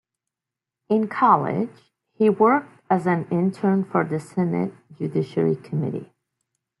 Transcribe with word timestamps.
In 0.89 1.07
college, 1.07 1.69
he 2.15 2.27
worked 2.27 2.81
as 2.89 3.05
an 3.05 3.27
intern 3.29 3.83
for 3.83 4.03
the 4.03 4.19
Senate 4.19 4.73
Judiciary 4.97 5.55
Committee. 5.57 6.11